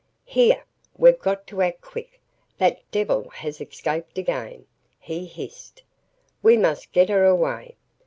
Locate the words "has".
3.29-3.61